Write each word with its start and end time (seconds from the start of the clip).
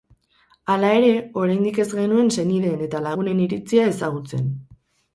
Hala 0.75 0.89
ere, 1.01 1.11
oraindik 1.43 1.79
ez 1.85 1.87
genuen 1.99 2.33
senideen 2.39 2.83
eta 2.89 3.05
lagunen 3.11 3.47
iritzia 3.47 3.89
ezagutzen. 3.95 4.53